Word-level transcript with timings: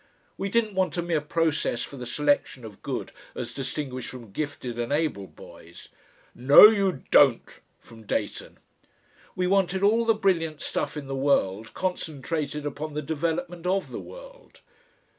We 0.35 0.49
didn't 0.49 0.73
want 0.73 0.97
a 0.97 1.03
mere 1.03 1.21
process 1.21 1.83
for 1.83 1.95
the 1.95 2.07
selection 2.07 2.65
of 2.65 2.81
good 2.81 3.11
as 3.35 3.53
distinguished 3.53 4.09
from 4.09 4.31
gifted 4.31 4.79
and 4.79 4.91
able 4.91 5.27
boys 5.27 5.89
"No, 6.33 6.65
you 6.69 7.03
DON'T," 7.11 7.47
from 7.79 8.07
Dayton 8.07 8.57
we 9.35 9.45
wanted 9.45 9.83
all 9.83 10.03
the 10.05 10.15
brilliant 10.15 10.59
stuff 10.59 10.97
in 10.97 11.05
the 11.05 11.13
world 11.15 11.75
concentrated 11.75 12.65
upon 12.65 12.95
the 12.95 13.03
development 13.03 13.67
of 13.67 13.91
the 13.91 13.99
world. 13.99 14.61